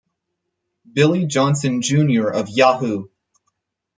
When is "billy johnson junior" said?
0.91-2.27